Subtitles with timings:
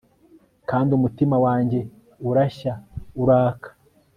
[0.69, 1.79] kandi umutima wanjye
[2.29, 2.73] urashya,
[3.23, 3.69] uraka